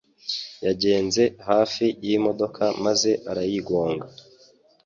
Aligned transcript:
Yagenze 0.65 1.23
hafi 1.49 1.85
yimodoka 2.05 2.63
maze 2.85 3.11
arayigonga 3.31 4.05